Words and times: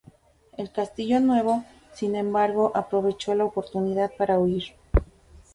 El 0.57 0.71
"Castillo 0.71 1.19
Nuevo", 1.19 1.63
sin 1.93 2.15
embargo, 2.15 2.71
aprovechó 2.73 3.35
la 3.35 3.45
oportunidad 3.45 4.09
para 4.17 4.39
huir. 4.39 4.73